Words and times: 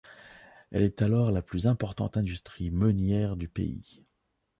Elle 0.71 0.81
est 0.81 1.03
alors 1.03 1.29
la 1.29 1.43
plus 1.43 1.67
importante 1.67 2.17
industrie 2.17 2.71
meunière 2.71 3.35
du 3.35 3.47
pays. 3.47 4.01